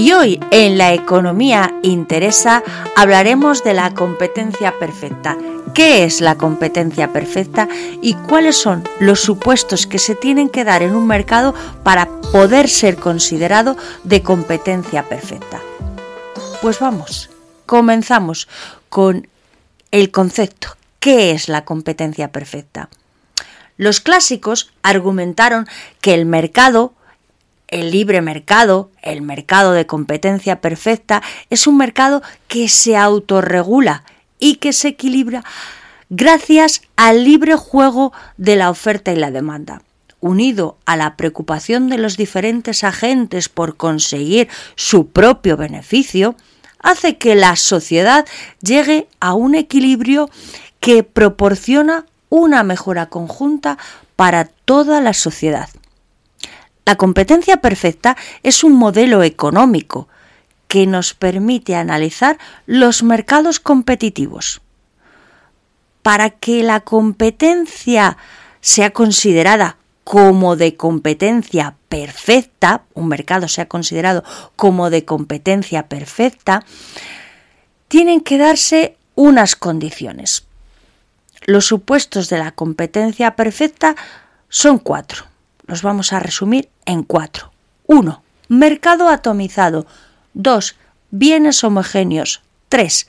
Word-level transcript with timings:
Y 0.00 0.12
hoy 0.12 0.40
en 0.50 0.78
La 0.78 0.94
Economía 0.94 1.74
Interesa 1.82 2.62
hablaremos 2.96 3.62
de 3.62 3.74
la 3.74 3.92
competencia 3.92 4.78
perfecta. 4.78 5.36
¿Qué 5.74 6.04
es 6.04 6.22
la 6.22 6.38
competencia 6.38 7.12
perfecta 7.12 7.68
y 8.00 8.14
cuáles 8.14 8.56
son 8.56 8.82
los 8.98 9.20
supuestos 9.20 9.86
que 9.86 9.98
se 9.98 10.14
tienen 10.14 10.48
que 10.48 10.64
dar 10.64 10.82
en 10.82 10.94
un 10.94 11.06
mercado 11.06 11.54
para 11.82 12.06
poder 12.32 12.70
ser 12.70 12.96
considerado 12.96 13.76
de 14.02 14.22
competencia 14.22 15.06
perfecta? 15.06 15.60
Pues 16.62 16.80
vamos, 16.80 17.28
comenzamos 17.66 18.48
con 18.88 19.28
el 19.90 20.10
concepto. 20.10 20.78
¿Qué 20.98 21.32
es 21.32 21.50
la 21.50 21.66
competencia 21.66 22.32
perfecta? 22.32 22.88
Los 23.76 24.00
clásicos 24.00 24.72
argumentaron 24.82 25.68
que 26.00 26.14
el 26.14 26.24
mercado 26.24 26.94
el 27.70 27.90
libre 27.90 28.20
mercado, 28.20 28.90
el 29.02 29.22
mercado 29.22 29.72
de 29.72 29.86
competencia 29.86 30.60
perfecta, 30.60 31.22
es 31.48 31.66
un 31.66 31.76
mercado 31.76 32.22
que 32.48 32.68
se 32.68 32.96
autorregula 32.96 34.04
y 34.38 34.56
que 34.56 34.72
se 34.72 34.88
equilibra 34.88 35.44
gracias 36.10 36.82
al 36.96 37.24
libre 37.24 37.54
juego 37.54 38.12
de 38.36 38.56
la 38.56 38.70
oferta 38.70 39.12
y 39.12 39.16
la 39.16 39.30
demanda. 39.30 39.82
Unido 40.20 40.76
a 40.84 40.96
la 40.96 41.16
preocupación 41.16 41.88
de 41.88 41.96
los 41.96 42.16
diferentes 42.16 42.84
agentes 42.84 43.48
por 43.48 43.76
conseguir 43.76 44.48
su 44.74 45.06
propio 45.06 45.56
beneficio, 45.56 46.34
hace 46.78 47.16
que 47.16 47.34
la 47.34 47.56
sociedad 47.56 48.26
llegue 48.60 49.08
a 49.20 49.32
un 49.34 49.54
equilibrio 49.54 50.28
que 50.80 51.04
proporciona 51.04 52.04
una 52.28 52.62
mejora 52.62 53.06
conjunta 53.06 53.78
para 54.16 54.44
toda 54.44 55.00
la 55.00 55.14
sociedad. 55.14 55.68
La 56.90 56.96
competencia 56.96 57.58
perfecta 57.58 58.16
es 58.42 58.64
un 58.64 58.72
modelo 58.72 59.22
económico 59.22 60.08
que 60.66 60.88
nos 60.88 61.14
permite 61.14 61.76
analizar 61.76 62.36
los 62.66 63.04
mercados 63.04 63.60
competitivos. 63.60 64.60
Para 66.02 66.30
que 66.30 66.64
la 66.64 66.80
competencia 66.80 68.16
sea 68.60 68.90
considerada 68.90 69.76
como 70.02 70.56
de 70.56 70.76
competencia 70.76 71.76
perfecta, 71.88 72.82
un 72.94 73.06
mercado 73.06 73.46
sea 73.46 73.68
considerado 73.68 74.24
como 74.56 74.90
de 74.90 75.04
competencia 75.04 75.86
perfecta, 75.86 76.64
tienen 77.86 78.20
que 78.20 78.36
darse 78.36 78.96
unas 79.14 79.54
condiciones. 79.54 80.42
Los 81.46 81.66
supuestos 81.66 82.28
de 82.30 82.38
la 82.38 82.50
competencia 82.50 83.36
perfecta 83.36 83.94
son 84.48 84.80
cuatro 84.80 85.29
los 85.70 85.82
vamos 85.82 86.12
a 86.12 86.18
resumir 86.18 86.68
en 86.84 87.04
cuatro. 87.04 87.52
1. 87.86 88.22
Mercado 88.48 89.08
atomizado. 89.08 89.86
2. 90.34 90.76
Bienes 91.12 91.62
homogéneos. 91.62 92.42
3. 92.70 93.06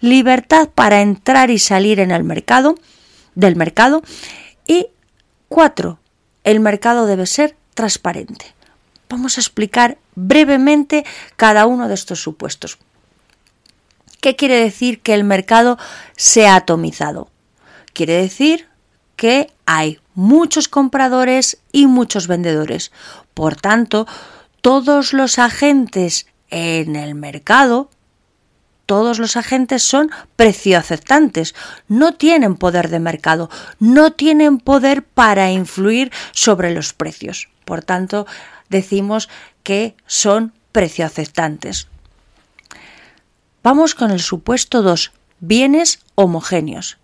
Libertad 0.00 0.68
para 0.68 1.00
entrar 1.00 1.50
y 1.50 1.58
salir 1.58 2.00
en 2.00 2.10
el 2.10 2.22
mercado, 2.22 2.74
del 3.34 3.56
mercado. 3.56 4.02
Y 4.66 4.88
4. 5.48 5.98
El 6.44 6.60
mercado 6.60 7.06
debe 7.06 7.24
ser 7.24 7.56
transparente. 7.72 8.54
Vamos 9.08 9.38
a 9.38 9.40
explicar 9.40 9.96
brevemente 10.14 11.06
cada 11.36 11.64
uno 11.64 11.88
de 11.88 11.94
estos 11.94 12.20
supuestos. 12.20 12.76
¿Qué 14.20 14.36
quiere 14.36 14.60
decir 14.60 15.00
que 15.00 15.14
el 15.14 15.24
mercado 15.24 15.78
sea 16.16 16.56
atomizado? 16.56 17.30
Quiere 17.94 18.12
decir 18.12 18.68
que 19.16 19.50
hay 19.64 20.00
muchos 20.14 20.68
compradores 20.68 21.58
y 21.72 21.86
muchos 21.86 22.26
vendedores. 22.26 22.92
Por 23.34 23.56
tanto, 23.56 24.06
todos 24.60 25.12
los 25.12 25.38
agentes 25.38 26.26
en 26.50 26.96
el 26.96 27.14
mercado, 27.14 27.90
todos 28.86 29.18
los 29.18 29.36
agentes 29.36 29.82
son 29.82 30.10
precio 30.36 30.78
aceptantes, 30.78 31.54
no 31.88 32.14
tienen 32.14 32.56
poder 32.56 32.88
de 32.88 33.00
mercado, 33.00 33.50
no 33.78 34.12
tienen 34.12 34.58
poder 34.58 35.02
para 35.02 35.50
influir 35.50 36.12
sobre 36.32 36.72
los 36.72 36.92
precios. 36.92 37.48
Por 37.64 37.82
tanto, 37.82 38.26
decimos 38.68 39.28
que 39.62 39.96
son 40.06 40.52
precio 40.72 41.06
aceptantes. 41.06 41.88
Vamos 43.62 43.94
con 43.94 44.10
el 44.10 44.20
supuesto 44.20 44.82
2, 44.82 45.12
bienes 45.40 46.00
homogéneos. 46.14 46.98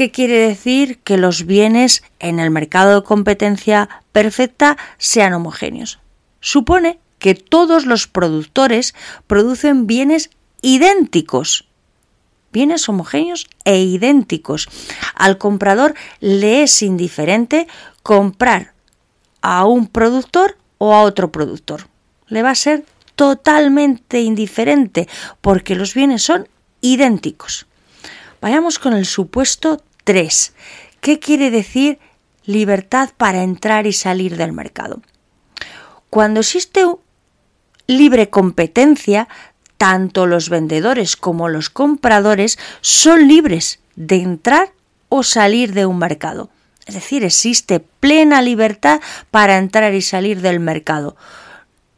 ¿Qué 0.00 0.10
quiere 0.10 0.48
decir 0.48 0.98
que 1.00 1.18
los 1.18 1.44
bienes 1.44 2.02
en 2.20 2.40
el 2.40 2.50
mercado 2.50 2.94
de 2.94 3.06
competencia 3.06 4.02
perfecta 4.12 4.78
sean 4.96 5.34
homogéneos? 5.34 5.98
Supone 6.40 6.98
que 7.18 7.34
todos 7.34 7.84
los 7.84 8.06
productores 8.06 8.94
producen 9.26 9.86
bienes 9.86 10.30
idénticos, 10.62 11.68
bienes 12.50 12.88
homogéneos 12.88 13.46
e 13.66 13.82
idénticos. 13.82 14.70
Al 15.14 15.36
comprador 15.36 15.92
le 16.20 16.62
es 16.62 16.80
indiferente 16.80 17.68
comprar 18.02 18.72
a 19.42 19.66
un 19.66 19.86
productor 19.86 20.56
o 20.78 20.94
a 20.94 21.02
otro 21.02 21.30
productor. 21.30 21.88
Le 22.26 22.42
va 22.42 22.52
a 22.52 22.54
ser 22.54 22.86
totalmente 23.16 24.22
indiferente 24.22 25.10
porque 25.42 25.74
los 25.74 25.92
bienes 25.92 26.22
son 26.22 26.48
idénticos. 26.80 27.66
Vayamos 28.40 28.78
con 28.78 28.94
el 28.94 29.04
supuesto 29.04 29.82
3. 30.04 30.54
¿Qué 31.00 31.18
quiere 31.18 31.50
decir 31.50 31.98
libertad 32.44 33.10
para 33.16 33.42
entrar 33.42 33.86
y 33.86 33.92
salir 33.92 34.36
del 34.36 34.52
mercado? 34.52 35.02
Cuando 36.10 36.40
existe 36.40 36.84
libre 37.86 38.30
competencia, 38.30 39.28
tanto 39.78 40.26
los 40.26 40.48
vendedores 40.48 41.16
como 41.16 41.48
los 41.48 41.70
compradores 41.70 42.58
son 42.80 43.28
libres 43.28 43.80
de 43.96 44.16
entrar 44.16 44.72
o 45.08 45.22
salir 45.22 45.72
de 45.72 45.86
un 45.86 45.98
mercado. 45.98 46.50
Es 46.86 46.94
decir, 46.94 47.24
existe 47.24 47.80
plena 47.80 48.42
libertad 48.42 49.00
para 49.30 49.58
entrar 49.58 49.94
y 49.94 50.02
salir 50.02 50.40
del 50.40 50.60
mercado. 50.60 51.16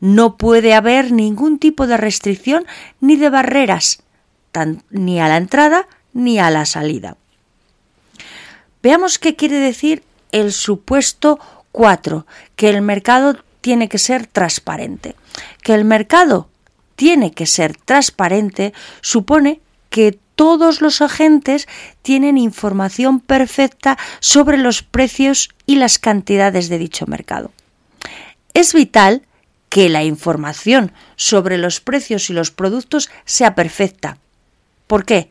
No 0.00 0.36
puede 0.36 0.74
haber 0.74 1.12
ningún 1.12 1.58
tipo 1.58 1.86
de 1.86 1.96
restricción 1.96 2.66
ni 3.00 3.16
de 3.16 3.30
barreras, 3.30 4.02
ni 4.90 5.20
a 5.20 5.28
la 5.28 5.36
entrada 5.36 5.86
ni 6.12 6.38
a 6.38 6.50
la 6.50 6.66
salida. 6.66 7.16
Veamos 8.82 9.18
qué 9.18 9.36
quiere 9.36 9.56
decir 9.56 10.02
el 10.32 10.52
supuesto 10.52 11.38
4, 11.72 12.26
que 12.56 12.68
el 12.68 12.82
mercado 12.82 13.36
tiene 13.60 13.88
que 13.88 13.98
ser 13.98 14.26
transparente. 14.26 15.14
Que 15.62 15.74
el 15.74 15.84
mercado 15.84 16.48
tiene 16.96 17.32
que 17.32 17.46
ser 17.46 17.76
transparente 17.76 18.72
supone 19.00 19.60
que 19.90 20.18
todos 20.34 20.80
los 20.80 21.02
agentes 21.02 21.68
tienen 22.02 22.38
información 22.38 23.20
perfecta 23.20 23.98
sobre 24.20 24.56
los 24.56 24.82
precios 24.82 25.50
y 25.66 25.76
las 25.76 25.98
cantidades 25.98 26.68
de 26.68 26.78
dicho 26.78 27.06
mercado. 27.06 27.52
Es 28.54 28.72
vital 28.74 29.22
que 29.68 29.88
la 29.88 30.04
información 30.04 30.92
sobre 31.16 31.56
los 31.56 31.80
precios 31.80 32.28
y 32.30 32.32
los 32.32 32.50
productos 32.50 33.10
sea 33.24 33.54
perfecta. 33.54 34.18
¿Por 34.86 35.04
qué? 35.04 35.30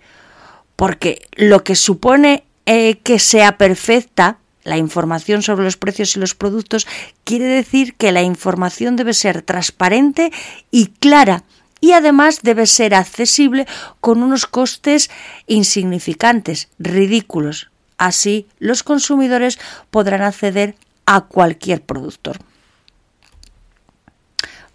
porque 0.81 1.27
lo 1.33 1.63
que 1.63 1.75
supone 1.75 2.43
eh, 2.65 2.99
que 2.99 3.19
sea 3.19 3.57
perfecta 3.57 4.37
la 4.63 4.77
información 4.77 5.41
sobre 5.41 5.63
los 5.65 5.77
precios 5.77 6.15
y 6.15 6.19
los 6.19 6.35
productos 6.35 6.87
quiere 7.23 7.45
decir 7.45 7.95
que 7.95 8.11
la 8.11 8.21
información 8.21 8.95
debe 8.95 9.13
ser 9.13 9.41
transparente 9.41 10.31
y 10.69 10.87
clara 10.87 11.43
y 11.79 11.93
además 11.93 12.41
debe 12.43 12.67
ser 12.67 12.93
accesible 12.93 13.65
con 13.99 14.21
unos 14.21 14.45
costes 14.45 15.09
insignificantes, 15.47 16.69
ridículos. 16.77 17.71
Así 17.97 18.47
los 18.59 18.83
consumidores 18.83 19.59
podrán 19.89 20.21
acceder 20.21 20.75
a 21.07 21.21
cualquier 21.21 21.81
productor. 21.81 22.37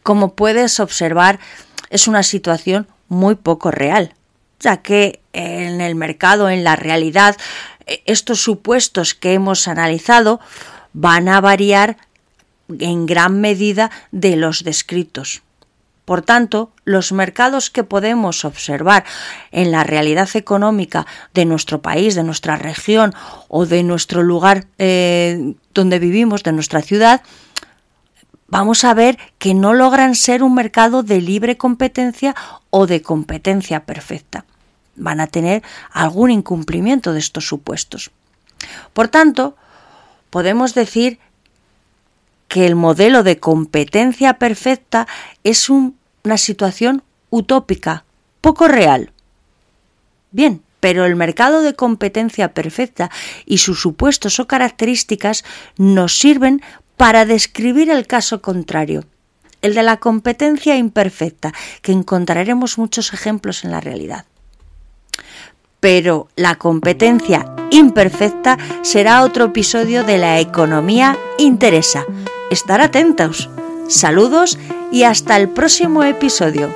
Como 0.03 0.35
puedes 0.35 0.81
observar, 0.81 1.39
es 1.91 2.09
una 2.09 2.25
situación 2.25 2.89
muy 3.09 3.37
poco 3.37 3.71
real 3.71 4.17
ya 4.61 4.79
que 4.79 5.21
en 5.33 5.81
el 5.81 5.95
mercado, 5.95 6.49
en 6.49 6.65
la 6.65 6.77
realidad, 6.77 7.37
estos 7.87 8.41
supuestos 8.41 9.15
que 9.15 9.35
hemos 9.35 9.69
analizado 9.69 10.41
van 10.93 11.29
a 11.29 11.41
variar 11.41 11.97
en 12.69 13.07
gran 13.07 13.41
medida 13.41 13.91
de 14.11 14.37
los 14.37 14.65
descritos. 14.65 15.43
Por 16.05 16.23
tanto, 16.23 16.71
los 16.85 17.11
mercados 17.11 17.69
que 17.69 17.83
podemos 17.83 18.45
observar 18.45 19.05
en 19.51 19.73
la 19.73 19.83
realidad 19.83 20.29
económica 20.35 21.05
de 21.35 21.45
nuestro 21.45 21.83
país, 21.83 22.15
de 22.15 22.23
nuestra 22.23 22.57
región 22.57 23.13
o 23.49 23.67
de 23.67 23.83
nuestro 23.83 24.23
lugar 24.23 24.67
eh, 24.79 25.55
donde 25.75 25.99
vivimos, 25.99 26.45
de 26.45 26.53
nuestra 26.53 26.81
ciudad, 26.81 27.23
vamos 28.47 28.85
a 28.85 28.95
ver 28.95 29.19
que 29.39 29.53
no 29.55 29.75
logran 29.75 30.15
ser 30.15 30.45
un 30.45 30.55
mercado 30.55 31.03
de 31.03 31.21
libre 31.21 31.57
competencia 31.57 32.37
o 32.71 32.87
de 32.87 33.03
competencia 33.03 33.85
perfecta. 33.85 34.45
Van 34.97 35.21
a 35.21 35.27
tener 35.27 35.63
algún 35.93 36.31
incumplimiento 36.31 37.13
de 37.13 37.19
estos 37.19 37.47
supuestos. 37.47 38.11
Por 38.93 39.09
tanto, 39.09 39.57
podemos 40.31 40.75
decir 40.75 41.19
que 42.49 42.67
el 42.67 42.75
modelo 42.75 43.23
de 43.23 43.39
competencia 43.39 44.35
perfecta 44.35 45.07
es 45.43 45.69
un 45.69 45.97
una 46.27 46.39
situación 46.39 47.05
utópica, 47.31 48.05
poco 48.41 48.67
real. 48.67 49.13
Bien, 50.33 50.61
pero 50.81 51.05
el 51.05 51.15
mercado 51.15 51.63
de 51.63 51.75
competencia 51.75 52.53
perfecta 52.53 53.13
y 53.47 53.59
sus 53.59 53.81
supuestos 53.81 54.41
o 54.41 54.49
características 54.49 55.45
nos 55.77 56.19
sirven 56.19 56.63
para 56.97 57.27
describir 57.27 57.91
el 57.91 58.09
caso 58.09 58.43
contrario, 58.43 59.05
el 59.63 59.75
de 59.75 59.85
la 59.85 59.99
competencia 59.99 60.77
imperfecta, 60.77 61.55
que 61.81 61.93
encontraremos 61.93 62.77
muchos 62.77 63.13
ejemplos 63.15 63.65
en 63.65 63.71
la 63.71 63.81
realidad. 63.81 64.27
Pero 65.81 66.29
la 66.37 66.57
competencia 66.57 67.55
imperfecta 67.71 68.59
será 68.83 69.23
otro 69.23 69.47
episodio 69.47 70.05
de 70.05 70.19
la 70.19 70.41
economía 70.41 71.19
interesa. 71.39 72.05
Estar 72.51 72.81
atentos. 72.81 73.51
Saludos 73.89 74.59
y 74.91 75.05
hasta 75.05 75.37
el 75.37 75.49
próximo 75.49 76.03
episodio. 76.03 76.71